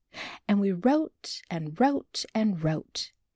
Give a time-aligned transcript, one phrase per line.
[0.47, 3.11] And we wrote and wrote and wrote.